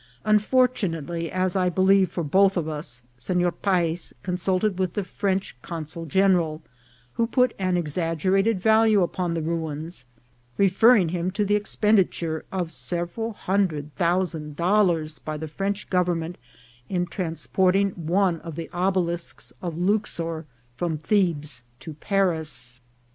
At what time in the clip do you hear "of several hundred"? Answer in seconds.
12.51-13.93